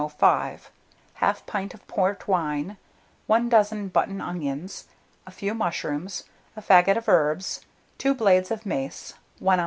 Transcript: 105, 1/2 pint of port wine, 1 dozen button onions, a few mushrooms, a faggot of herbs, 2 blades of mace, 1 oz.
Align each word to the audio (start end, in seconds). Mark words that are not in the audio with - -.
105, 0.03 0.71
1/2 1.17 1.45
pint 1.45 1.73
of 1.75 1.85
port 1.87 2.27
wine, 2.27 2.77
1 3.27 3.47
dozen 3.49 3.87
button 3.87 4.19
onions, 4.19 4.87
a 5.27 5.29
few 5.31 5.53
mushrooms, 5.53 6.23
a 6.57 6.59
faggot 6.59 6.97
of 6.97 7.07
herbs, 7.07 7.61
2 7.99 8.15
blades 8.15 8.49
of 8.49 8.65
mace, 8.65 9.13
1 9.37 9.59
oz. 9.59 9.59